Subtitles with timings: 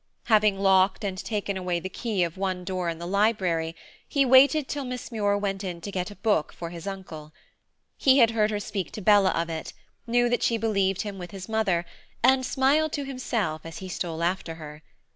[0.23, 3.75] Having locked and taken away the key of one door in the library,
[4.07, 7.31] he waited till Miss Muir went in to get a book for his uncle.
[7.97, 9.73] He had heard her speak to Bella of it,
[10.07, 11.85] knew that she believed him with his mother,
[12.23, 14.81] and smiled to himself as he stole after her.